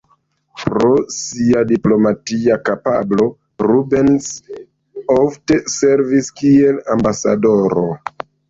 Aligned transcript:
Pro 0.67 0.87
sia 1.15 1.59
diplomatia 1.71 2.57
kapablo, 2.71 3.27
Rubens 3.67 4.33
ofte 5.19 5.61
servis 5.77 6.33
kiel 6.43 6.85
ambasadoro. 6.97 7.89